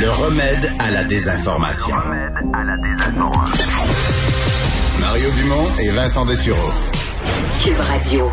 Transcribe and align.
Le 0.00 0.10
remède 0.10 0.70
à 0.78 0.92
la 0.92 1.02
désinformation. 1.02 1.96
Mario 5.00 5.28
Dumont 5.30 5.66
et 5.82 5.90
Vincent 5.90 6.24
Dessureau. 6.24 6.70
Cube 7.64 7.80
Radio. 7.80 8.30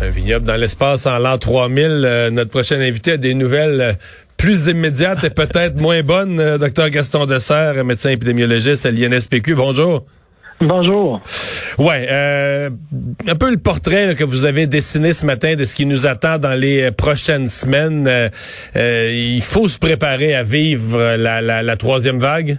Un 0.00 0.08
vignoble 0.08 0.46
dans 0.46 0.56
l'espace 0.56 1.04
en 1.06 1.18
l'an 1.18 1.36
3000. 1.36 1.86
Euh, 1.86 2.30
notre 2.30 2.50
prochain 2.50 2.80
invité 2.80 3.12
a 3.12 3.16
des 3.18 3.34
nouvelles 3.34 3.80
euh, 3.82 3.92
plus 4.38 4.68
immédiates 4.68 5.22
et 5.24 5.30
peut-être 5.30 5.78
moins 5.78 6.02
bonnes. 6.02 6.40
Euh, 6.40 6.56
docteur 6.56 6.88
Gaston 6.88 7.26
Dessert, 7.26 7.84
médecin 7.84 8.08
épidémiologiste 8.10 8.86
à 8.86 8.90
l'INSPQ. 8.90 9.54
Bonjour. 9.54 10.06
Bonjour. 10.64 11.20
Ouais, 11.76 12.06
euh, 12.08 12.70
un 13.26 13.34
peu 13.34 13.50
le 13.50 13.56
portrait 13.56 14.06
là, 14.06 14.14
que 14.14 14.22
vous 14.22 14.46
avez 14.46 14.68
dessiné 14.68 15.12
ce 15.12 15.26
matin 15.26 15.56
de 15.56 15.64
ce 15.64 15.74
qui 15.74 15.86
nous 15.86 16.06
attend 16.06 16.38
dans 16.38 16.54
les 16.54 16.92
prochaines 16.92 17.48
semaines. 17.48 18.06
Euh, 18.06 18.28
euh, 18.76 19.10
il 19.12 19.42
faut 19.42 19.66
se 19.66 19.80
préparer 19.80 20.36
à 20.36 20.44
vivre 20.44 21.16
la, 21.16 21.40
la, 21.40 21.64
la 21.64 21.76
troisième 21.76 22.20
vague? 22.20 22.58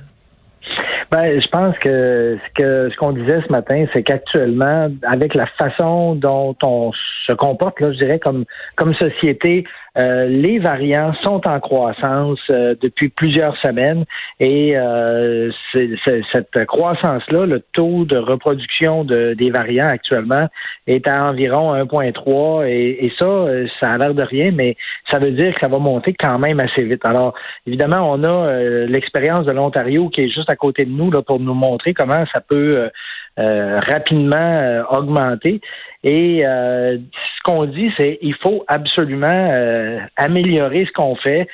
Ben, 1.12 1.40
je 1.40 1.48
pense 1.48 1.78
que 1.78 2.38
ce 2.44 2.62
que 2.62 2.90
ce 2.92 2.98
qu'on 2.98 3.12
disait 3.12 3.40
ce 3.40 3.52
matin, 3.52 3.86
c'est 3.94 4.04
qu'actuellement, 4.04 4.90
avec 5.04 5.34
la 5.34 5.46
façon 5.46 6.16
dont 6.16 6.56
on 6.62 6.92
se 7.28 7.34
comporte, 7.34 7.80
là, 7.80 7.94
je 7.94 8.00
dirais 8.00 8.20
comme 8.20 8.44
comme 8.76 8.94
société, 8.96 9.64
euh, 9.96 10.26
les 10.26 10.58
variants 10.58 11.14
sont 11.22 11.48
en 11.48 11.60
croissance 11.60 12.40
euh, 12.50 12.74
depuis 12.82 13.10
plusieurs 13.10 13.56
semaines 13.58 14.06
et 14.40 14.76
euh, 14.76 15.48
cette 15.72 16.66
croissance-là, 16.66 17.46
le 17.46 17.60
taux 17.74 18.04
de 18.06 18.18
reproduction 18.18 19.04
de, 19.04 19.36
des 19.36 19.52
variants 19.52 19.88
actuellement 19.88 20.48
est 20.88 21.08
à 21.08 21.26
environ 21.26 21.76
1,3 21.76 22.68
et, 22.68 23.06
et 23.06 23.14
ça, 23.20 23.46
ça 23.80 23.92
a 23.92 23.98
l'air 24.00 24.16
de 24.16 24.24
rien, 24.24 24.52
mais 24.52 24.76
ça 25.12 25.20
veut 25.20 25.32
dire 25.32 25.54
que 25.54 25.60
ça 25.60 25.68
va 25.68 25.78
monter 25.78 26.16
quand 26.20 26.40
même 26.40 26.60
assez 26.60 26.84
vite. 26.84 27.06
Alors, 27.06 27.36
évidemment, 27.68 28.12
on 28.12 28.24
a 28.24 28.52
l'expérience 28.88 29.46
de 29.46 29.52
l'Ontario 29.52 30.10
qui 30.10 30.22
est 30.22 30.30
juste 30.30 30.50
à 30.50 30.56
côté 30.56 30.86
de 30.86 30.92
nous 30.92 31.12
là, 31.12 31.22
pour 31.22 31.40
nous 31.40 31.54
montrer 31.54 31.94
comment 31.94 32.26
ça 32.34 32.42
peut 32.42 32.90
euh, 33.40 33.80
rapidement 33.88 34.36
euh, 34.38 34.84
augmenter. 34.92 35.60
Et 36.04 36.46
euh, 36.46 36.98
ce 36.98 37.44
qu'on 37.44 37.66
dit, 37.66 37.92
c'est 37.98 38.20
il 38.22 38.36
faut 38.36 38.64
absolument 38.68 40.08
améliorer 40.18 40.86
ce 40.86 40.92
qu'on 40.92 41.16
fait, 41.16 41.48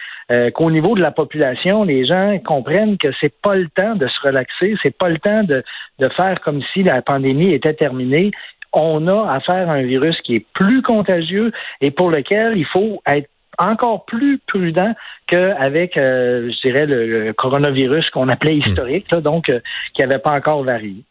qu'au 0.55 0.71
niveau 0.71 0.95
de 0.95 1.01
la 1.01 1.11
population, 1.11 1.83
les 1.83 2.05
gens 2.05 2.37
comprennent 2.45 2.97
que 2.97 3.07
c'est 3.21 3.33
pas 3.41 3.55
le 3.55 3.69
temps 3.69 3.95
de 3.95 4.07
se 4.07 4.27
relaxer, 4.27 4.75
c'est 4.83 4.97
pas 4.97 5.07
le 5.07 5.19
temps 5.19 5.43
de, 5.43 5.63
de 5.99 6.09
faire 6.09 6.41
comme 6.41 6.61
si 6.73 6.83
la 6.83 7.01
pandémie 7.01 7.53
était 7.53 7.73
terminée. 7.73 8.31
On 8.73 9.07
a 9.07 9.31
affaire 9.31 9.69
à 9.69 9.73
un 9.73 9.83
virus 9.83 10.19
qui 10.21 10.35
est 10.35 10.45
plus 10.53 10.81
contagieux 10.81 11.51
et 11.79 11.91
pour 11.91 12.09
lequel 12.11 12.57
il 12.57 12.65
faut 12.65 13.01
être 13.07 13.29
encore 13.57 14.05
plus 14.05 14.39
prudent 14.47 14.93
qu'avec, 15.27 15.93
je 15.95 16.61
dirais, 16.61 16.85
le, 16.87 17.31
coronavirus 17.33 18.09
qu'on 18.09 18.27
appelait 18.29 18.55
hmm. 18.55 18.67
historique, 18.67 19.09
donc 19.11 19.45
qui 19.93 20.01
n'avait 20.01 20.19
pas 20.19 20.31
encore 20.31 20.63
varié. 20.63 21.03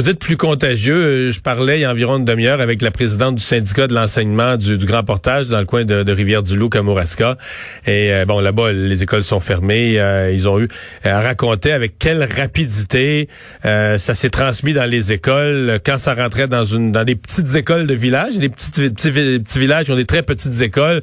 Vous 0.00 0.08
êtes 0.08 0.18
plus 0.18 0.38
contagieux. 0.38 0.94
Euh, 0.94 1.30
je 1.30 1.40
parlais 1.40 1.76
il 1.76 1.82
y 1.82 1.84
a 1.84 1.90
environ 1.90 2.16
une 2.16 2.24
demi-heure 2.24 2.62
avec 2.62 2.80
la 2.80 2.90
présidente 2.90 3.34
du 3.34 3.42
syndicat 3.42 3.86
de 3.86 3.92
l'enseignement 3.92 4.56
du, 4.56 4.78
Grand 4.78 5.04
Portage 5.04 5.48
dans 5.48 5.58
le 5.58 5.66
coin 5.66 5.84
de, 5.84 6.10
Rivière-du-Loup, 6.10 6.70
Kamouraska. 6.70 7.36
Et 7.86 8.10
euh, 8.10 8.24
bon, 8.24 8.40
là-bas, 8.40 8.72
les 8.72 9.02
écoles 9.02 9.24
sont 9.24 9.40
fermées. 9.40 10.00
Euh, 10.00 10.32
ils 10.32 10.48
ont 10.48 10.58
eu 10.58 10.68
à 11.04 11.20
raconter 11.20 11.72
avec 11.72 11.98
quelle 11.98 12.24
rapidité 12.24 13.28
ça 13.62 13.98
s'est 13.98 14.30
transmis 14.30 14.72
dans 14.72 14.88
les 14.88 15.12
écoles 15.12 15.80
quand 15.84 15.98
ça 15.98 16.14
rentrait 16.14 16.48
dans 16.48 16.64
une 16.64 16.92
dans 16.92 17.04
des 17.04 17.16
petites 17.16 17.54
écoles 17.54 17.86
de 17.86 17.94
village. 17.94 18.38
Les 18.38 18.48
petits, 18.48 18.70
petits, 18.70 19.10
petits 19.10 19.58
villages 19.58 19.90
ont 19.90 19.96
des 19.96 20.06
très 20.06 20.22
petites 20.22 20.62
écoles. 20.62 21.02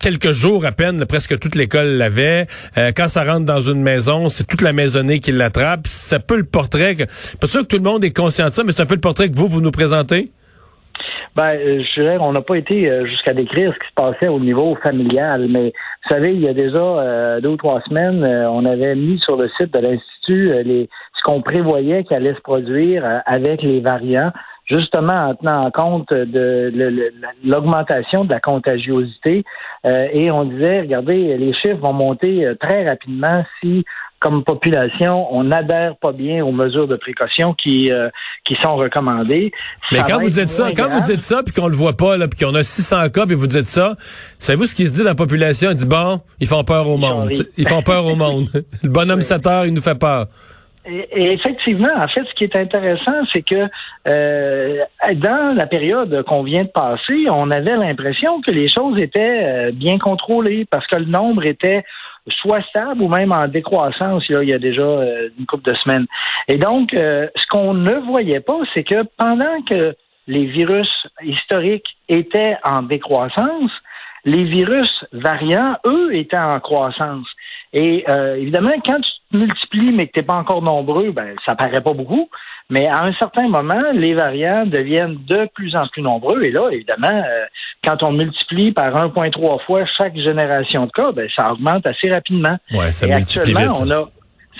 Quelques 0.00 0.32
jours 0.32 0.64
à 0.64 0.72
peine, 0.72 1.04
presque 1.06 1.38
toute 1.38 1.54
l'école 1.54 1.86
l'avait. 1.86 2.46
Euh, 2.78 2.90
quand 2.96 3.08
ça 3.08 3.22
rentre 3.24 3.44
dans 3.44 3.60
une 3.60 3.82
maison, 3.82 4.28
c'est 4.28 4.46
toute 4.46 4.62
la 4.62 4.72
maisonnée 4.72 5.20
qui 5.20 5.30
l'attrape. 5.30 5.80
C'est 5.84 6.16
un 6.16 6.20
peu 6.20 6.36
le 6.36 6.44
portrait. 6.44 6.96
Que, 6.96 7.04
pas 7.38 7.46
sûr 7.46 7.62
que 7.62 7.66
tout 7.66 7.76
le 7.76 7.88
monde 7.88 8.02
est 8.02 8.16
conscient 8.16 8.46
de 8.46 8.52
ça, 8.52 8.64
mais 8.64 8.72
c'est 8.72 8.82
un 8.82 8.86
peu 8.86 8.94
le 8.94 9.00
portrait 9.00 9.28
que 9.28 9.36
vous, 9.36 9.46
vous 9.46 9.60
nous 9.60 9.70
présentez? 9.70 10.30
Ben, 11.36 11.54
euh, 11.54 11.82
je 11.82 12.00
dirais, 12.00 12.18
on 12.18 12.32
n'a 12.32 12.40
pas 12.40 12.56
été 12.56 12.90
euh, 12.90 13.06
jusqu'à 13.06 13.34
décrire 13.34 13.72
ce 13.72 13.78
qui 13.78 13.88
se 13.88 13.94
passait 13.94 14.28
au 14.28 14.40
niveau 14.40 14.74
familial, 14.82 15.46
mais 15.48 15.66
vous 15.66 16.08
savez, 16.08 16.32
il 16.32 16.40
y 16.40 16.48
a 16.48 16.54
déjà 16.54 17.38
deux 17.40 17.50
ou 17.50 17.56
trois 17.56 17.82
semaines, 17.82 18.24
on 18.50 18.64
avait 18.64 18.96
mis 18.96 19.18
sur 19.20 19.36
le 19.36 19.48
site 19.58 19.72
de 19.72 19.78
l'Institut 19.78 20.50
les, 20.64 20.88
ce 21.14 21.22
qu'on 21.22 21.42
prévoyait 21.42 22.04
qui 22.04 22.14
allait 22.14 22.34
se 22.34 22.40
produire 22.40 23.04
avec 23.26 23.62
les 23.62 23.80
variants 23.80 24.32
justement 24.70 25.30
en 25.30 25.34
tenant 25.34 25.66
en 25.66 25.70
compte 25.70 26.12
de 26.12 27.12
l'augmentation 27.44 28.24
de 28.24 28.30
la 28.30 28.40
contagiosité. 28.40 29.44
Euh, 29.86 30.06
et 30.12 30.30
on 30.30 30.44
disait, 30.44 30.80
regardez, 30.80 31.36
les 31.36 31.52
chiffres 31.54 31.80
vont 31.80 31.92
monter 31.92 32.46
euh, 32.46 32.54
très 32.54 32.86
rapidement 32.86 33.44
si 33.60 33.84
comme 34.20 34.44
population, 34.44 35.34
on 35.34 35.44
n'adhère 35.44 35.96
pas 35.96 36.12
bien 36.12 36.44
aux 36.44 36.52
mesures 36.52 36.86
de 36.86 36.96
précaution 36.96 37.54
qui 37.54 37.90
euh, 37.90 38.10
qui 38.44 38.54
sont 38.62 38.76
recommandées. 38.76 39.50
Mais 39.92 40.02
quand 40.06 40.20
vous 40.20 40.28
dites 40.28 40.50
ça, 40.50 40.72
quand 40.76 40.90
vous 40.90 41.00
dites 41.00 41.22
ça, 41.22 41.42
puis 41.42 41.54
qu'on 41.54 41.68
le 41.68 41.74
voit 41.74 41.96
pas, 41.96 42.18
là, 42.18 42.28
puis 42.28 42.44
qu'on 42.44 42.54
a 42.54 42.62
600 42.62 43.08
cas, 43.08 43.24
puis 43.24 43.34
vous 43.34 43.46
dites 43.46 43.68
ça, 43.68 43.94
savez-vous 44.38 44.66
ce 44.66 44.74
qui 44.74 44.86
se 44.86 44.92
dit 44.92 44.98
dans 44.98 45.06
la 45.06 45.14
population? 45.14 45.70
On 45.70 45.74
dit, 45.74 45.86
bon, 45.86 46.20
ils 46.38 46.46
font 46.46 46.64
peur 46.64 46.86
au 46.86 46.98
monde. 46.98 47.30
Ils 47.56 47.66
font 47.66 47.80
peur 47.80 48.04
au 48.04 48.14
monde. 48.14 48.46
Le 48.82 48.90
bonhomme 48.90 49.22
7 49.22 49.46
heures, 49.46 49.64
il 49.64 49.72
nous 49.72 49.80
fait 49.80 49.98
peur. 49.98 50.26
Et, 50.86 51.32
effectivement, 51.32 51.92
en 51.94 52.08
fait, 52.08 52.24
ce 52.24 52.34
qui 52.34 52.44
est 52.44 52.56
intéressant, 52.56 53.22
c'est 53.32 53.42
que 53.42 53.68
euh, 54.08 54.84
dans 55.14 55.54
la 55.54 55.66
période 55.66 56.22
qu'on 56.26 56.42
vient 56.42 56.64
de 56.64 56.70
passer, 56.70 57.26
on 57.28 57.50
avait 57.50 57.76
l'impression 57.76 58.40
que 58.40 58.50
les 58.50 58.68
choses 58.68 58.98
étaient 58.98 59.42
euh, 59.42 59.70
bien 59.72 59.98
contrôlées 59.98 60.66
parce 60.70 60.86
que 60.86 60.96
le 60.96 61.04
nombre 61.04 61.44
était 61.44 61.84
soit 62.28 62.62
stable 62.62 63.02
ou 63.02 63.08
même 63.08 63.32
en 63.32 63.48
décroissance 63.48 64.24
il 64.28 64.48
y 64.48 64.52
a 64.52 64.58
déjà 64.58 64.82
euh, 64.82 65.28
une 65.38 65.46
couple 65.46 65.70
de 65.70 65.76
semaines. 65.76 66.06
Et 66.48 66.56
donc, 66.56 66.90
ce 66.92 67.46
qu'on 67.50 67.74
ne 67.74 67.94
voyait 68.06 68.40
pas, 68.40 68.60
c'est 68.72 68.84
que 68.84 69.02
pendant 69.18 69.60
que 69.70 69.94
les 70.26 70.46
virus 70.46 70.88
historiques 71.22 71.96
étaient 72.08 72.56
en 72.64 72.82
décroissance, 72.82 73.70
les 74.24 74.44
virus 74.44 75.04
variants, 75.12 75.76
eux, 75.86 76.14
étaient 76.14 76.38
en 76.38 76.60
croissance. 76.60 77.26
Et 77.72 78.04
évidemment, 78.36 78.72
quand 78.84 79.00
tu 79.00 79.38
multiplies 79.38 79.92
mais 79.92 80.08
que 80.08 80.12
tu 80.12 80.20
n'es 80.20 80.26
pas 80.26 80.34
encore 80.34 80.62
nombreux, 80.62 81.12
ben, 81.12 81.36
ça 81.46 81.54
paraît 81.54 81.80
pas 81.80 81.92
beaucoup. 81.92 82.28
Mais 82.70 82.86
à 82.86 83.02
un 83.02 83.12
certain 83.14 83.48
moment, 83.48 83.82
les 83.92 84.14
variants 84.14 84.64
deviennent 84.64 85.18
de 85.26 85.48
plus 85.54 85.74
en 85.74 85.86
plus 85.88 86.02
nombreux. 86.02 86.42
Et 86.44 86.52
là, 86.52 86.68
évidemment, 86.70 87.08
euh, 87.08 87.44
quand 87.84 88.02
on 88.04 88.12
multiplie 88.12 88.70
par 88.70 88.94
1,3 88.94 89.64
fois 89.64 89.84
chaque 89.98 90.16
génération 90.16 90.86
de 90.86 90.92
cas, 90.92 91.10
ben, 91.10 91.28
ça 91.34 91.52
augmente 91.52 91.84
assez 91.84 92.08
rapidement. 92.08 92.56
Ouais, 92.72 92.92
ça 92.92 93.08
et 93.08 93.12
actuellement, 93.12 93.72
on 93.80 93.90
a 93.90 94.08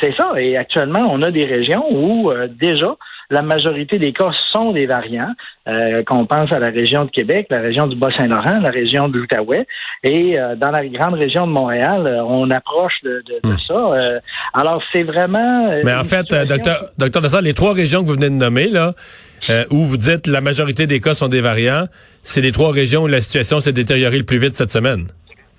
c'est 0.00 0.14
ça. 0.16 0.32
Et 0.40 0.56
actuellement, 0.56 1.08
on 1.10 1.22
a 1.22 1.30
des 1.30 1.44
régions 1.44 1.84
où 1.90 2.30
euh, 2.30 2.48
déjà 2.48 2.96
la 3.30 3.42
majorité 3.42 3.98
des 3.98 4.12
cas 4.12 4.30
sont 4.52 4.72
des 4.72 4.86
variants. 4.86 5.32
Euh, 5.68 6.02
qu'on 6.04 6.26
pense 6.26 6.50
à 6.50 6.58
la 6.58 6.70
région 6.70 7.04
de 7.04 7.10
Québec, 7.10 7.46
la 7.50 7.60
région 7.60 7.86
du 7.86 7.94
Bas-Saint-Laurent, 7.94 8.60
la 8.60 8.70
région 8.70 9.08
de 9.08 9.18
l'Outaouais. 9.18 9.66
Et 10.02 10.36
euh, 10.36 10.56
dans 10.56 10.70
la 10.70 10.84
grande 10.86 11.14
région 11.14 11.46
de 11.46 11.52
Montréal, 11.52 12.06
euh, 12.06 12.24
on 12.24 12.50
approche 12.50 12.94
de, 13.04 13.22
hmm. 13.44 13.56
ça. 13.68 14.20
alors, 14.54 14.82
c'est 14.90 15.04
vraiment... 15.04 15.70
Mais 15.84 15.94
en 15.94 16.02
fait, 16.02 16.26
docteur, 16.48 16.86
docteur 16.98 17.42
les 17.42 17.54
trois 17.54 17.74
régions 17.74 18.02
que 18.02 18.08
vous 18.08 18.14
venez 18.14 18.30
de 18.30 18.34
nommer, 18.34 18.68
là, 18.68 18.94
où 19.70 19.84
vous 19.84 19.96
dites 19.96 20.26
la 20.26 20.40
majorité 20.40 20.86
des 20.86 21.00
cas 21.00 21.14
sont 21.14 21.28
des 21.28 21.40
variants, 21.40 21.86
c'est 22.22 22.40
les 22.40 22.52
trois 22.52 22.72
régions 22.72 23.02
où 23.02 23.06
la 23.06 23.20
situation 23.20 23.60
s'est 23.60 23.72
détériorée 23.72 24.18
le 24.18 24.24
plus 24.24 24.38
vite 24.38 24.56
cette 24.56 24.72
semaine. 24.72 25.08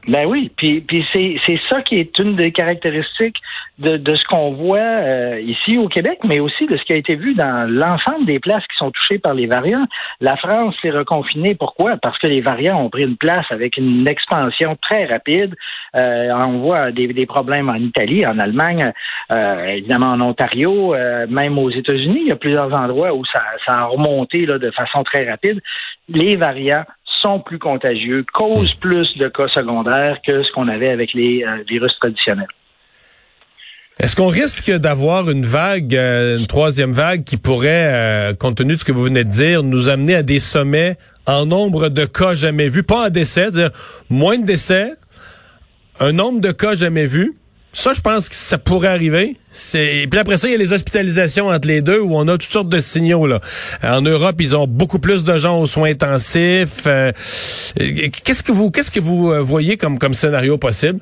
Ben 0.07 0.25
oui, 0.25 0.51
puis, 0.57 0.83
c'est, 1.13 1.59
ça 1.69 1.81
qui 1.83 1.95
est 1.95 2.17
une 2.17 2.35
des 2.35 2.51
caractéristiques 2.51 3.37
de, 3.77 3.97
de 3.97 4.15
ce 4.15 4.25
qu'on 4.25 4.51
voit 4.51 4.79
euh, 4.79 5.39
ici 5.41 5.77
au 5.77 5.87
Québec, 5.87 6.19
mais 6.23 6.39
aussi 6.39 6.65
de 6.65 6.75
ce 6.75 6.83
qui 6.83 6.93
a 6.93 6.95
été 6.95 7.15
vu 7.15 7.35
dans 7.35 7.69
l'ensemble 7.69 8.25
des 8.25 8.39
places 8.39 8.63
qui 8.63 8.77
sont 8.77 8.89
touchées 8.89 9.19
par 9.19 9.35
les 9.35 9.45
variants. 9.45 9.85
La 10.19 10.37
France 10.37 10.75
s'est 10.81 10.89
reconfinée. 10.89 11.53
Pourquoi? 11.53 11.97
Parce 11.97 12.17
que 12.17 12.25
les 12.25 12.41
variants 12.41 12.83
ont 12.83 12.89
pris 12.89 13.03
une 13.03 13.17
place 13.17 13.45
avec 13.51 13.77
une 13.77 14.07
expansion 14.07 14.75
très 14.81 15.05
rapide. 15.05 15.55
Euh, 15.95 16.29
on 16.45 16.59
voit 16.59 16.91
des, 16.91 17.07
des, 17.07 17.27
problèmes 17.27 17.69
en 17.69 17.75
Italie, 17.75 18.25
en 18.25 18.39
Allemagne, 18.39 18.91
euh, 19.31 19.65
évidemment 19.67 20.07
en 20.07 20.21
Ontario, 20.21 20.95
même 21.29 21.59
aux 21.59 21.69
États-Unis. 21.69 22.21
Il 22.21 22.29
y 22.29 22.31
a 22.31 22.37
plusieurs 22.37 22.73
endroits 22.73 23.13
où 23.13 23.23
ça, 23.25 23.43
ça 23.67 23.77
a 23.79 23.85
remonté 23.85 24.47
là, 24.47 24.57
de 24.57 24.71
façon 24.71 25.03
très 25.03 25.29
rapide. 25.29 25.61
Les 26.09 26.35
variants 26.35 26.85
sont 27.21 27.39
plus 27.39 27.59
contagieux, 27.59 28.25
causent 28.33 28.73
plus 28.75 29.17
de 29.17 29.27
cas 29.27 29.47
secondaires 29.49 30.17
que 30.25 30.43
ce 30.43 30.51
qu'on 30.51 30.67
avait 30.67 30.89
avec 30.89 31.13
les 31.13 31.43
euh, 31.43 31.63
virus 31.69 31.93
traditionnels. 31.99 32.47
Est-ce 33.99 34.15
qu'on 34.15 34.29
risque 34.29 34.71
d'avoir 34.71 35.29
une 35.29 35.43
vague, 35.43 35.95
euh, 35.95 36.39
une 36.39 36.47
troisième 36.47 36.91
vague 36.91 37.23
qui 37.23 37.37
pourrait, 37.37 37.91
euh, 37.93 38.33
compte 38.33 38.57
tenu 38.57 38.73
de 38.73 38.79
ce 38.79 38.85
que 38.85 38.91
vous 38.91 39.03
venez 39.03 39.23
de 39.23 39.29
dire, 39.29 39.63
nous 39.63 39.89
amener 39.89 40.15
à 40.15 40.23
des 40.23 40.39
sommets 40.39 40.97
en 41.27 41.45
nombre 41.45 41.89
de 41.89 42.05
cas 42.05 42.33
jamais 42.33 42.69
vus, 42.69 42.83
pas 42.83 43.07
en 43.07 43.09
décès, 43.09 43.49
c'est-à-dire 43.51 43.69
moins 44.09 44.39
de 44.39 44.45
décès, 44.45 44.93
un 45.99 46.13
nombre 46.13 46.41
de 46.41 46.51
cas 46.51 46.73
jamais 46.73 47.05
vus, 47.05 47.35
ça, 47.73 47.93
je 47.93 48.01
pense 48.01 48.27
que 48.27 48.35
ça 48.35 48.57
pourrait 48.57 48.89
arriver. 48.89 49.35
C'est 49.49 50.07
puis 50.09 50.19
après 50.19 50.37
ça, 50.37 50.47
il 50.47 50.51
y 50.51 50.55
a 50.55 50.57
les 50.57 50.73
hospitalisations 50.73 51.47
entre 51.47 51.67
les 51.67 51.81
deux 51.81 51.99
où 51.99 52.15
on 52.15 52.27
a 52.27 52.33
toutes 52.33 52.43
sortes 52.43 52.69
de 52.69 52.79
signaux 52.79 53.27
là. 53.27 53.39
En 53.83 54.01
Europe, 54.01 54.35
ils 54.39 54.55
ont 54.55 54.67
beaucoup 54.67 54.99
plus 54.99 55.23
de 55.23 55.37
gens 55.37 55.59
aux 55.59 55.67
soins 55.67 55.91
intensifs. 55.91 56.85
Euh, 56.85 57.11
qu'est-ce 57.75 58.43
que 58.43 58.51
vous 58.51 58.71
qu'est-ce 58.71 58.91
que 58.91 58.99
vous 58.99 59.31
euh, 59.31 59.39
voyez 59.39 59.77
comme 59.77 59.99
comme 59.99 60.13
scénario 60.13 60.57
possible? 60.57 60.99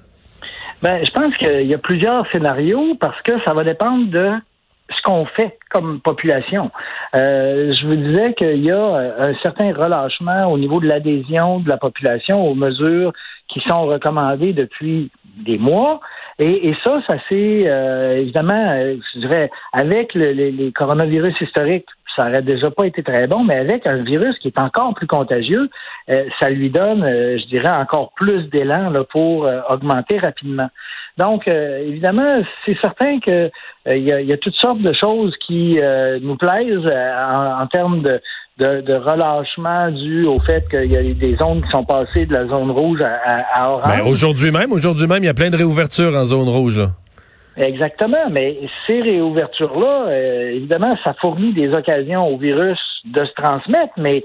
Ben, 0.81 1.03
je 1.03 1.11
pense 1.11 1.35
qu'il 1.37 1.67
y 1.67 1.73
a 1.73 1.77
plusieurs 1.77 2.29
scénarios 2.31 2.95
parce 2.99 3.19
que 3.23 3.33
ça 3.45 3.53
va 3.53 3.63
dépendre 3.63 4.09
de 4.09 4.29
ce 4.95 5.01
qu'on 5.03 5.25
fait 5.25 5.57
comme 5.71 5.99
population. 6.01 6.71
Euh, 7.15 7.73
je 7.73 7.85
vous 7.85 7.95
disais 7.95 8.33
qu'il 8.35 8.63
y 8.63 8.71
a 8.71 9.15
un 9.19 9.35
certain 9.41 9.73
relâchement 9.73 10.45
au 10.51 10.57
niveau 10.57 10.79
de 10.79 10.87
l'adhésion 10.87 11.59
de 11.59 11.69
la 11.69 11.77
population 11.77 12.47
aux 12.47 12.55
mesures 12.55 13.11
qui 13.49 13.59
sont 13.67 13.85
recommandées 13.85 14.53
depuis 14.53 15.11
des 15.45 15.57
mois. 15.57 15.99
Et, 16.41 16.73
ça, 16.85 17.01
ça 17.05 17.17
s'est 17.27 17.63
euh, 17.67 18.21
évidemment, 18.21 18.53
euh, 18.53 18.95
je 19.13 19.19
dirais, 19.19 19.51
avec 19.73 20.13
les 20.13 20.71
coronavirus 20.73 21.35
historiques, 21.41 21.87
ça 22.15 22.29
aurait 22.29 22.41
déjà 22.41 22.71
pas 22.71 22.87
été 22.87 23.03
très 23.03 23.27
bon, 23.27 23.43
mais 23.43 23.55
avec 23.55 23.85
un 23.85 24.03
virus 24.03 24.37
qui 24.39 24.47
est 24.47 24.59
encore 24.59 24.93
plus 24.93 25.05
contagieux, 25.05 25.69
euh, 26.09 26.25
ça 26.39 26.49
lui 26.49 26.69
donne, 26.69 27.03
je 27.03 27.45
dirais, 27.47 27.69
encore 27.69 28.11
plus 28.15 28.49
d'élan 28.49 28.91
pour 29.11 29.49
augmenter 29.69 30.17
rapidement. 30.19 30.69
Donc, 31.17 31.47
évidemment, 31.47 32.41
c'est 32.65 32.77
certain 32.81 33.19
que 33.19 33.51
il 33.85 34.03
y, 34.03 34.33
a, 34.33 34.37
toutes 34.37 34.55
sortes 34.55 34.81
de 34.81 34.93
choses 34.93 35.35
qui 35.45 35.77
nous 36.21 36.37
plaisent 36.37 36.87
en, 36.87 37.67
termes 37.67 38.01
de, 38.01 38.21
de, 38.59 38.93
relâchement 38.93 39.89
dû 39.91 40.25
au 40.25 40.39
fait 40.39 40.67
qu'il 40.69 40.91
y 40.91 40.97
a 40.97 41.01
des 41.01 41.35
zones 41.35 41.61
qui 41.63 41.69
sont 41.71 41.85
passées 41.85 42.25
de 42.25 42.33
la 42.33 42.45
zone 42.45 42.71
rouge 42.71 43.01
à, 43.01 43.71
orange. 43.71 43.87
Ben, 43.87 44.05
aujourd'hui 44.05 44.51
même, 44.51 44.71
aujourd'hui 44.71 45.07
même, 45.07 45.23
il 45.23 45.27
y 45.27 45.29
a 45.29 45.33
plein 45.33 45.49
de 45.49 45.57
réouvertures 45.57 46.13
en 46.15 46.25
zone 46.25 46.49
rouge. 46.49 46.77
Là. 46.77 46.87
Exactement, 47.57 48.29
mais 48.31 48.57
ces 48.87 49.01
réouvertures-là, 49.01 50.05
euh, 50.07 50.51
évidemment, 50.51 50.97
ça 51.03 51.13
fournit 51.19 51.51
des 51.53 51.73
occasions 51.73 52.27
au 52.27 52.37
virus 52.37 52.79
de 53.05 53.25
se 53.25 53.33
transmettre, 53.33 53.93
mais 53.97 54.23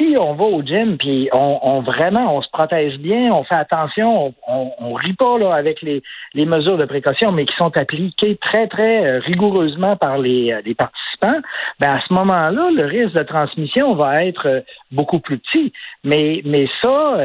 si 0.00 0.16
on 0.16 0.34
va 0.34 0.44
au 0.44 0.62
gym 0.62 0.96
puis 0.96 1.28
on, 1.32 1.80
vraiment 1.82 2.36
on 2.36 2.42
se 2.42 2.48
protège 2.50 2.98
bien, 2.98 3.30
on 3.32 3.44
fait 3.44 3.56
attention, 3.56 4.34
on, 4.48 4.72
on, 4.78 4.94
rit 4.94 5.14
pas 5.14 5.38
là 5.38 5.54
avec 5.54 5.82
les, 5.82 6.02
les, 6.34 6.46
mesures 6.46 6.78
de 6.78 6.84
précaution, 6.84 7.32
mais 7.32 7.44
qui 7.44 7.54
sont 7.56 7.76
appliquées 7.76 8.36
très 8.40 8.66
très 8.66 9.04
euh, 9.04 9.20
rigoureusement 9.20 9.96
par 9.96 10.18
les, 10.18 10.52
euh, 10.52 10.60
les 10.64 10.74
participants, 10.74 11.40
ben 11.78 11.90
à 11.90 12.00
ce 12.06 12.12
moment-là, 12.14 12.70
le 12.74 12.84
risque 12.86 13.14
de 13.14 13.22
transmission 13.22 13.94
va 13.94 14.24
être 14.24 14.46
euh, 14.46 14.60
beaucoup 14.90 15.20
plus 15.20 15.38
petit. 15.38 15.72
Mais 16.04 16.40
mais 16.44 16.66
ça, 16.82 17.18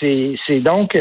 c'est 0.00 0.34
c'est 0.46 0.60
donc 0.60 0.98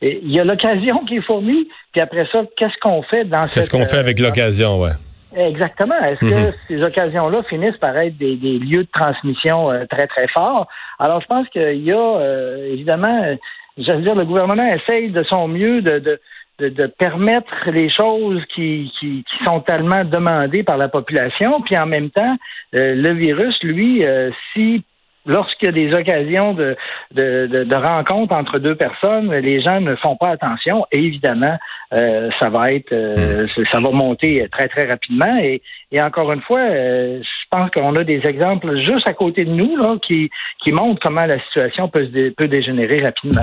il 0.00 0.30
y 0.30 0.38
a 0.38 0.44
l'occasion 0.44 1.04
qui 1.08 1.16
est 1.16 1.26
fournie, 1.26 1.68
puis 1.92 2.00
après 2.00 2.26
ça, 2.30 2.42
qu'est-ce 2.56 2.78
qu'on 2.80 3.02
fait 3.02 3.24
dans 3.24 3.42
Qu'est-ce 3.42 3.70
qu'on 3.70 3.86
fait 3.86 3.98
avec 3.98 4.18
l'occasion, 4.18 4.76
ouais. 4.80 4.92
Exactement. 5.36 5.98
Est-ce 6.00 6.20
que 6.20 6.46
mhm. 6.46 6.52
ces 6.68 6.82
occasions-là 6.82 7.42
finissent 7.44 7.76
par 7.76 7.96
être 7.96 8.16
des, 8.16 8.36
lieux 8.36 8.84
de 8.84 8.88
transmission 8.92 9.70
euh, 9.70 9.84
très, 9.86 10.06
très 10.06 10.28
forts? 10.28 10.68
Alors, 10.98 11.20
je 11.20 11.26
pense 11.26 11.48
qu'il 11.48 11.82
y 11.82 11.92
a, 11.92 11.96
euh, 11.96 12.72
évidemment, 12.72 13.22
euh, 13.24 13.36
j'allais 13.78 14.02
dire, 14.02 14.14
le 14.14 14.24
gouvernement 14.24 14.66
essaye 14.66 15.10
de 15.10 15.22
son 15.24 15.48
mieux 15.48 15.82
de, 15.82 15.98
de, 15.98 16.68
de, 16.68 16.86
permettre 16.86 17.70
les 17.70 17.90
choses 17.90 18.42
qui, 18.54 18.92
qui, 19.00 19.24
qui, 19.24 19.44
sont 19.44 19.60
tellement 19.60 20.04
demandées 20.04 20.62
par 20.62 20.76
la 20.76 20.88
population, 20.88 21.60
puis 21.62 21.76
en 21.76 21.86
même 21.86 22.10
temps, 22.10 22.36
le 22.72 23.12
virus, 23.12 23.56
lui, 23.62 24.04
si 24.52 24.84
lorsqu'il 25.26 25.66
y 25.66 25.68
a 25.68 25.72
des 25.72 25.94
occasions 25.94 26.54
de, 26.54 26.76
de, 27.12 27.64
de, 27.64 27.76
rencontres 27.76 28.34
entre 28.34 28.58
deux 28.58 28.74
personnes, 28.74 29.32
les 29.32 29.60
gens 29.62 29.80
ne 29.80 29.94
font 29.96 30.16
pas 30.16 30.30
attention 30.30 30.86
et 30.92 30.98
évidemment, 30.98 31.58
euh, 31.92 32.30
ça 32.40 32.48
va 32.50 32.72
être 32.72 32.92
euh, 32.92 33.46
mm. 33.46 33.64
ça 33.70 33.80
va 33.80 33.90
monter 33.90 34.46
très, 34.50 34.68
très 34.68 34.86
rapidement. 34.86 35.38
Et, 35.42 35.62
et 35.92 36.02
encore 36.02 36.32
une 36.32 36.42
fois, 36.42 36.60
euh, 36.60 37.20
je 37.22 37.46
pense 37.50 37.70
qu'on 37.70 37.96
a 37.96 38.04
des 38.04 38.26
exemples 38.26 38.76
juste 38.78 39.08
à 39.08 39.12
côté 39.12 39.44
de 39.44 39.50
nous 39.50 39.76
là, 39.76 39.96
qui, 40.02 40.30
qui 40.62 40.72
montrent 40.72 41.00
comment 41.02 41.26
la 41.26 41.40
situation 41.44 41.88
peut, 41.88 42.08
peut 42.36 42.48
dégénérer 42.48 43.02
rapidement 43.02 43.42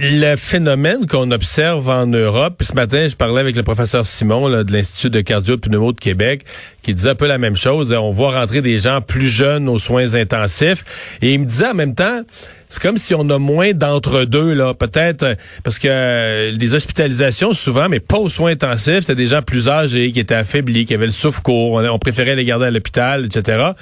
le 0.00 0.36
phénomène 0.36 1.06
qu'on 1.06 1.30
observe 1.30 1.88
en 1.88 2.06
Europe, 2.06 2.62
ce 2.62 2.74
matin, 2.74 3.08
je 3.08 3.16
parlais 3.16 3.40
avec 3.40 3.56
le 3.56 3.62
professeur 3.62 4.06
Simon 4.06 4.48
de 4.48 4.72
l'Institut 4.72 5.10
de 5.10 5.20
cardio 5.20 5.58
pneumo 5.58 5.92
de 5.92 6.00
Québec, 6.00 6.44
qui 6.82 6.94
disait 6.94 7.10
un 7.10 7.14
peu 7.14 7.26
la 7.26 7.38
même 7.38 7.56
chose. 7.56 7.92
On 7.92 8.12
voit 8.12 8.38
rentrer 8.38 8.62
des 8.62 8.78
gens 8.78 9.00
plus 9.00 9.28
jeunes 9.28 9.68
aux 9.68 9.78
soins 9.78 10.14
intensifs. 10.14 10.84
Et 11.20 11.34
il 11.34 11.40
me 11.40 11.46
disait 11.46 11.68
en 11.68 11.74
même 11.74 11.94
temps, 11.94 12.22
c'est 12.68 12.82
comme 12.82 12.96
si 12.96 13.14
on 13.14 13.28
a 13.30 13.38
moins 13.38 13.72
d'entre-deux, 13.72 14.52
là, 14.52 14.74
peut-être, 14.74 15.36
parce 15.64 15.78
que 15.78 15.88
euh, 15.90 16.50
les 16.50 16.74
hospitalisations, 16.74 17.54
souvent, 17.54 17.88
mais 17.88 18.00
pas 18.00 18.18
aux 18.18 18.28
soins 18.28 18.52
intensifs, 18.52 19.00
c'était 19.00 19.14
des 19.14 19.26
gens 19.26 19.42
plus 19.42 19.68
âgés, 19.68 20.12
qui 20.12 20.20
étaient 20.20 20.34
affaiblis, 20.34 20.84
qui 20.84 20.94
avaient 20.94 21.06
le 21.06 21.12
souffle 21.12 21.40
court, 21.40 21.82
on, 21.82 21.98
préférait 21.98 22.36
les 22.36 22.44
garder 22.44 22.66
à 22.66 22.70
l'hôpital, 22.70 23.24
etc. 23.24 23.72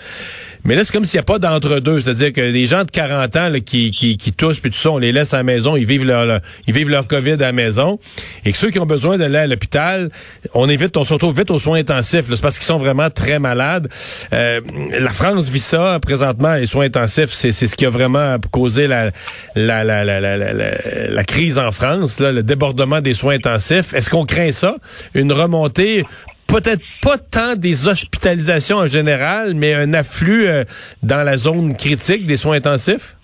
Mais 0.66 0.74
là, 0.74 0.82
c'est 0.82 0.92
comme 0.92 1.04
s'il 1.04 1.18
n'y 1.18 1.20
a 1.20 1.24
pas 1.24 1.38
d'entre-deux. 1.38 2.00
C'est-à-dire 2.00 2.32
que 2.32 2.40
les 2.40 2.66
gens 2.66 2.82
de 2.82 2.90
40 2.90 3.36
ans 3.36 3.52
qui, 3.64 3.92
qui, 3.92 4.16
qui 4.16 4.32
toussent, 4.32 4.58
puis 4.58 4.72
tout 4.72 4.76
ça, 4.76 4.90
on 4.90 4.98
les 4.98 5.12
laisse 5.12 5.32
à 5.32 5.36
la 5.36 5.42
maison, 5.44 5.76
ils 5.76 5.86
vivent 5.86 6.04
leur, 6.04 6.40
ils 6.66 6.74
vivent 6.74 6.88
leur 6.88 7.06
COVID 7.06 7.34
à 7.34 7.36
la 7.36 7.52
maison. 7.52 8.00
Et 8.44 8.50
que 8.50 8.58
ceux 8.58 8.70
qui 8.70 8.80
ont 8.80 8.86
besoin 8.86 9.16
d'aller 9.16 9.38
à 9.38 9.46
l'hôpital, 9.46 10.10
on 10.54 10.68
évite, 10.68 10.96
on 10.96 11.04
se 11.04 11.12
retrouve 11.12 11.38
vite 11.38 11.52
aux 11.52 11.60
soins 11.60 11.78
intensifs. 11.78 12.24
C'est 12.28 12.40
parce 12.40 12.58
qu'ils 12.58 12.66
sont 12.66 12.78
vraiment 12.78 13.10
très 13.10 13.38
malades. 13.38 13.88
Euh, 14.32 14.60
la 14.98 15.10
France 15.10 15.48
vit 15.50 15.60
ça 15.60 16.00
présentement, 16.02 16.54
les 16.54 16.66
soins 16.66 16.86
intensifs, 16.86 17.30
c'est 17.30 17.52
ce 17.52 17.76
qui 17.76 17.86
a 17.86 17.90
vraiment 17.90 18.36
causé 18.50 18.88
la, 18.88 19.12
la, 19.54 19.84
la, 19.84 20.04
la, 20.04 20.20
la, 20.20 20.52
la 21.08 21.24
crise 21.24 21.58
en 21.58 21.70
France, 21.70 22.18
le 22.18 22.42
débordement 22.42 23.00
des 23.00 23.14
soins 23.14 23.34
intensifs. 23.34 23.94
Est-ce 23.94 24.10
qu'on 24.10 24.24
craint 24.24 24.50
ça? 24.50 24.74
Une 25.14 25.32
remontée 25.32 26.04
peut-être 26.60 26.82
pas 27.02 27.18
tant 27.18 27.54
des 27.54 27.86
hospitalisations 27.86 28.78
en 28.78 28.86
général, 28.86 29.52
mais 29.54 29.74
un 29.74 29.92
afflux 29.92 30.46
euh, 30.46 30.64
dans 31.02 31.22
la 31.22 31.36
zone 31.36 31.76
critique 31.76 32.24
des 32.24 32.38
soins 32.38 32.56
intensifs? 32.56 33.15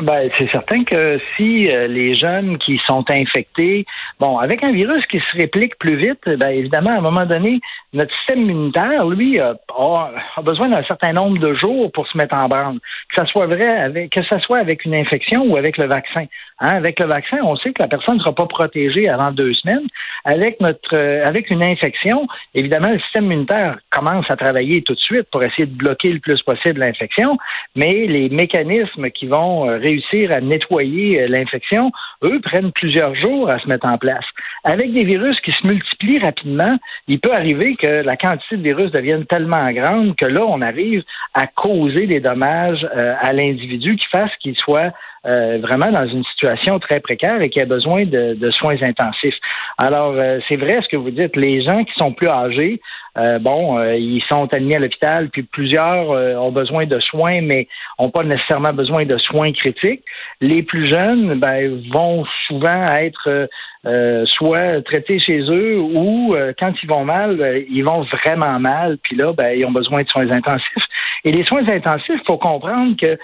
Ben, 0.00 0.30
c'est 0.38 0.50
certain 0.50 0.84
que 0.84 1.20
si 1.36 1.70
euh, 1.70 1.86
les 1.86 2.14
jeunes 2.14 2.56
qui 2.58 2.80
sont 2.86 3.04
infectés, 3.10 3.84
bon, 4.18 4.38
avec 4.38 4.62
un 4.64 4.72
virus 4.72 5.04
qui 5.06 5.18
se 5.18 5.36
réplique 5.36 5.78
plus 5.78 5.96
vite, 5.96 6.20
ben 6.24 6.48
évidemment, 6.48 6.90
à 6.90 6.98
un 6.98 7.00
moment 7.02 7.26
donné, 7.26 7.60
notre 7.92 8.14
système 8.16 8.40
immunitaire, 8.40 9.06
lui, 9.06 9.38
a, 9.38 9.54
a 9.78 10.42
besoin 10.42 10.68
d'un 10.68 10.82
certain 10.84 11.12
nombre 11.12 11.38
de 11.38 11.54
jours 11.54 11.92
pour 11.92 12.08
se 12.08 12.16
mettre 12.16 12.34
en 12.34 12.48
branle. 12.48 12.78
Que 13.10 13.20
ça 13.20 13.26
soit 13.26 13.46
vrai 13.46 13.68
avec, 13.68 14.10
que 14.10 14.24
ça 14.24 14.40
soit 14.40 14.58
avec 14.58 14.84
une 14.86 14.94
infection 14.94 15.44
ou 15.44 15.56
avec 15.56 15.76
le 15.76 15.86
vaccin. 15.86 16.24
Hein, 16.60 16.76
avec 16.76 17.00
le 17.00 17.06
vaccin, 17.06 17.38
on 17.42 17.56
sait 17.56 17.72
que 17.72 17.82
la 17.82 17.88
personne 17.88 18.16
ne 18.16 18.20
sera 18.20 18.34
pas 18.34 18.46
protégée 18.46 19.08
avant 19.08 19.32
deux 19.32 19.52
semaines. 19.54 19.86
Avec 20.24 20.60
notre, 20.60 20.96
euh, 20.96 21.24
avec 21.26 21.50
une 21.50 21.64
infection, 21.64 22.28
évidemment, 22.54 22.90
le 22.90 23.00
système 23.00 23.24
immunitaire 23.24 23.78
commence 23.90 24.24
à 24.30 24.36
travailler 24.36 24.82
tout 24.82 24.94
de 24.94 25.00
suite 25.00 25.26
pour 25.32 25.42
essayer 25.42 25.66
de 25.66 25.74
bloquer 25.74 26.10
le 26.10 26.20
plus 26.20 26.40
possible 26.42 26.80
l'infection, 26.80 27.36
mais 27.74 28.06
les 28.06 28.28
mécanismes 28.28 29.10
qui 29.10 29.26
vont 29.26 29.68
euh, 29.68 29.78
réussir 29.82 30.30
à 30.32 30.40
nettoyer 30.40 31.22
euh, 31.22 31.26
l'infection, 31.28 31.92
eux, 32.22 32.40
prennent 32.40 32.72
plusieurs 32.72 33.14
jours 33.14 33.50
à 33.50 33.58
se 33.58 33.68
mettre 33.68 33.90
en 33.90 33.98
place. 33.98 34.24
Avec 34.64 34.92
des 34.92 35.04
virus 35.04 35.38
qui 35.40 35.52
se 35.52 35.66
multiplient 35.66 36.20
rapidement, 36.20 36.78
il 37.08 37.20
peut 37.20 37.32
arriver 37.32 37.76
que 37.76 38.02
la 38.02 38.16
quantité 38.16 38.56
de 38.56 38.62
virus 38.62 38.92
devienne 38.92 39.26
tellement 39.26 39.70
grande 39.72 40.16
que 40.16 40.26
là, 40.26 40.44
on 40.46 40.62
arrive 40.62 41.02
à 41.34 41.46
causer 41.46 42.06
des 42.06 42.20
dommages 42.20 42.86
à 42.94 43.32
l'individu 43.32 43.96
qui 43.96 44.06
fasse 44.12 44.30
qu'il 44.40 44.56
soit 44.56 44.92
euh, 45.24 45.60
vraiment 45.62 45.92
dans 45.92 46.08
une 46.08 46.24
situation 46.24 46.80
très 46.80 46.98
précaire 46.98 47.40
et 47.42 47.48
qui 47.48 47.60
a 47.60 47.64
besoin 47.64 48.04
de, 48.04 48.50
soins 48.50 48.82
intensifs. 48.82 49.36
Alors, 49.78 50.14
euh, 50.16 50.40
c'est 50.48 50.56
vrai 50.56 50.80
ce 50.82 50.88
que 50.88 50.96
vous 50.96 51.12
dites, 51.12 51.36
les 51.36 51.62
gens 51.62 51.84
qui 51.84 51.92
sont 51.96 52.12
plus 52.12 52.26
âgés, 52.26 52.80
euh, 53.18 53.38
bon, 53.38 53.82
ils 53.92 54.22
sont 54.30 54.52
admis 54.52 54.74
à 54.74 54.78
l'hôpital, 54.78 55.28
puis 55.30 55.42
plusieurs 55.42 56.10
ont 56.10 56.52
besoin 56.52 56.86
de 56.86 56.98
soins, 57.00 57.40
mais 57.42 57.68
n'ont 57.98 58.10
pas 58.10 58.24
nécessairement 58.24 58.72
besoin 58.72 59.04
de 59.04 59.18
soins 59.18 59.52
critiques. 59.52 60.04
Les 60.40 60.62
plus 60.62 60.86
jeunes 60.86 61.38
ben, 61.38 61.82
vont 61.92 62.24
souvent 62.46 62.86
être 62.86 63.48
euh, 63.84 64.24
soit 64.26 64.80
traités 64.84 65.18
chez 65.18 65.40
eux 65.40 65.80
ou 65.80 66.36
euh, 66.36 66.52
quand 66.56 66.72
ils 66.84 66.88
vont 66.88 67.04
mal, 67.04 67.40
euh, 67.40 67.64
ils 67.68 67.84
vont 67.84 68.02
vraiment 68.04 68.60
mal, 68.60 68.96
puis 69.02 69.16
là, 69.16 69.32
ben, 69.32 69.58
ils 69.58 69.64
ont 69.64 69.72
besoin 69.72 70.02
de 70.02 70.08
soins 70.08 70.30
intensifs. 70.30 70.86
Et 71.24 71.32
les 71.32 71.44
soins 71.44 71.66
intensifs, 71.68 72.20
faut 72.24 72.38
comprendre 72.38 72.96
que 72.96 73.18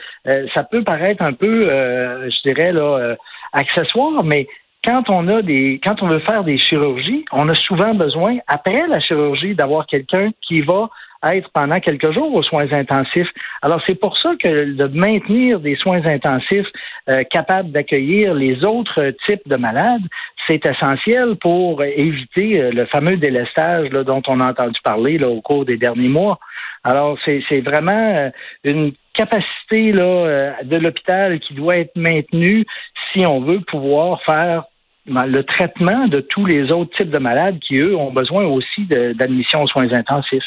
ça 0.55 0.65
peut 0.65 0.83
paraître 0.85 1.23
un 1.23 1.33
peu, 1.33 1.63
je 1.63 2.43
dirais, 2.49 2.73
là, 2.73 3.17
accessoire, 3.53 4.23
mais 4.23 4.47
quand 4.89 5.11
on 5.11 5.29
a 5.29 5.43
des, 5.43 5.81
quand 5.85 6.03
on 6.03 6.09
veut 6.09 6.21
faire 6.21 6.45
des 6.45 6.57
chirurgies, 6.57 7.27
on 7.31 7.47
a 7.51 7.55
souvent 7.55 7.93
besoin, 7.93 8.39
après 8.47 8.87
la 8.87 9.01
chirurgie, 9.01 9.55
d'avoir 9.55 9.87
quelqu'un 9.87 10.31
qui 10.41 10.63
va 10.63 10.89
être 11.27 11.51
pendant 11.53 11.77
quelques 11.77 12.11
jours 12.13 12.35
aux 12.35 12.43
soins 12.43 12.73
intensifs. 12.73 13.29
Alors 13.61 13.83
c'est 13.87 14.01
pour 14.01 14.17
ça 14.17 14.31
que 14.43 14.73
de 14.73 14.87
maintenir 14.87 15.61
des 15.61 15.77
soins 15.77 16.01
intensifs 16.07 16.69
euh, 17.11 17.23
capables 17.25 17.71
d'accueillir 17.71 18.33
les 18.33 18.65
autres 18.65 19.13
types 19.27 19.47
de 19.47 19.57
malades, 19.57 20.01
c'est 20.47 20.65
essentiel 20.65 21.37
pour 21.37 21.85
éviter 21.85 22.59
euh, 22.59 22.71
le 22.71 22.87
fameux 22.87 23.19
délestage 23.19 23.91
dont 23.91 24.23
on 24.27 24.41
a 24.41 24.49
entendu 24.49 24.81
parler 24.83 25.23
au 25.23 25.43
cours 25.43 25.67
des 25.67 25.77
derniers 25.77 26.09
mois. 26.09 26.39
Alors 26.83 27.19
c'est 27.27 27.61
vraiment 27.61 28.15
euh, 28.15 28.31
une 28.65 28.93
capacité 29.13 29.93
là, 29.93 30.63
de 30.63 30.77
l'hôpital 30.79 31.41
qui 31.41 31.53
doit 31.53 31.77
être 31.77 31.97
maintenue 31.97 32.65
si 33.13 33.27
on 33.27 33.41
veut 33.41 33.61
pouvoir 33.61 34.23
faire 34.23 34.65
le 35.09 35.43
traitement 35.43 36.07
de 36.09 36.21
tous 36.21 36.47
les 36.47 36.71
autres 36.71 36.97
types 36.97 37.11
de 37.11 37.19
malades 37.19 37.59
qui, 37.61 37.79
eux, 37.79 37.97
ont 37.97 38.13
besoin 38.13 38.45
aussi 38.45 38.87
d'admission 38.87 39.63
aux 39.63 39.69
soins 39.69 39.91
intensifs. 39.93 40.45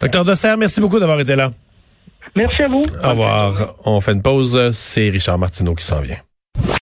Docteur 0.00 0.24
Dessert, 0.24 0.56
merci 0.56 0.80
beaucoup 0.80 0.98
d'avoir 0.98 1.20
été 1.20 1.36
là. 1.36 1.50
Merci 2.34 2.62
à 2.62 2.68
vous. 2.68 2.82
Au 3.04 3.10
revoir. 3.10 3.74
On 3.84 4.00
fait 4.00 4.12
une 4.12 4.22
pause. 4.22 4.70
C'est 4.72 5.10
Richard 5.10 5.38
Martineau 5.38 5.74
qui 5.74 5.84
s'en 5.84 6.00
vient. 6.00 6.16